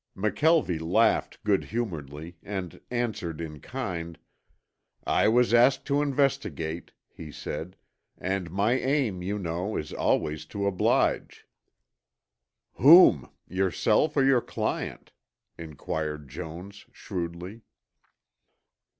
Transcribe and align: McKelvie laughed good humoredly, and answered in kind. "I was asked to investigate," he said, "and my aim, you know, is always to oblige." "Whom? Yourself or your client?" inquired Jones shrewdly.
McKelvie 0.17 0.81
laughed 0.81 1.43
good 1.43 1.65
humoredly, 1.65 2.35
and 2.41 2.81
answered 2.89 3.39
in 3.39 3.59
kind. 3.59 4.17
"I 5.05 5.27
was 5.27 5.53
asked 5.53 5.85
to 5.85 6.01
investigate," 6.01 6.91
he 7.07 7.31
said, 7.31 7.75
"and 8.17 8.49
my 8.49 8.71
aim, 8.79 9.21
you 9.21 9.37
know, 9.37 9.75
is 9.77 9.93
always 9.93 10.47
to 10.47 10.65
oblige." 10.65 11.45
"Whom? 12.77 13.29
Yourself 13.47 14.17
or 14.17 14.23
your 14.23 14.41
client?" 14.41 15.11
inquired 15.55 16.27
Jones 16.29 16.87
shrewdly. 16.91 17.61